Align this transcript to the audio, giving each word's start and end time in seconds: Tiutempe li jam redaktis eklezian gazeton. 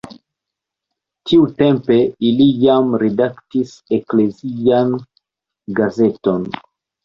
Tiutempe 1.31 1.97
li 2.41 2.49
jam 2.65 2.91
redaktis 3.05 3.77
eklezian 4.01 4.99
gazeton. 5.83 6.53